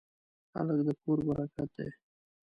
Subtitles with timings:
[0.55, 1.89] هلک د کور برکت دی.